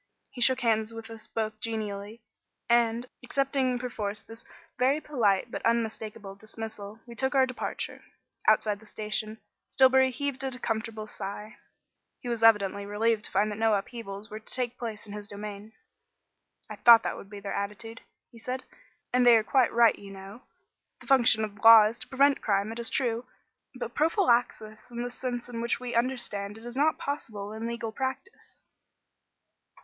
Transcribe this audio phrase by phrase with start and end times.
[0.31, 2.21] He shook hands with us both genially,
[2.67, 4.43] and, accepting perforce this
[4.79, 8.03] very polite but unmistakable dismissal, we took our departure.
[8.47, 9.37] Outside the station,
[9.69, 11.57] Stillbury heaved a comfortable sigh.
[12.19, 15.27] He was evidently relieved to find that no upheavals were to take place in his
[15.27, 15.71] domain.
[16.67, 18.63] "I thought that would be their attitude," he said,
[19.13, 20.41] "and they are quite right, you know.
[20.99, 23.27] The function of law is to prevent crime, it is true;
[23.75, 27.91] but prophylaxis in the sense in which we understand it is not possible in legal
[27.91, 28.57] practice."